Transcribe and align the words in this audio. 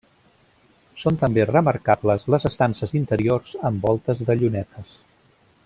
Són 1.01 1.19
també 1.23 1.45
remarcables 1.49 2.25
les 2.35 2.49
estances 2.51 2.97
interiors 3.01 3.53
amb 3.71 3.87
voltes 3.91 4.25
de 4.31 4.39
llunetes. 4.41 5.01